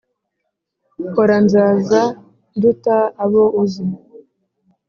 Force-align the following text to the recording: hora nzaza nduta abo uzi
hora 1.15 1.37
nzaza 1.45 2.01
nduta 2.55 2.95
abo 3.23 3.43
uzi 3.61 3.85